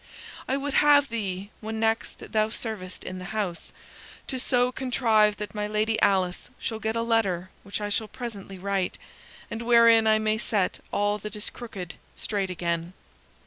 [0.47, 3.71] I would have thee, when next thou servest in the house,
[4.25, 8.57] to so contrive that my Lady Alice shall get a letter which I shall presently
[8.57, 8.97] write,
[9.51, 12.93] and wherein I may set all that is crooked straight again."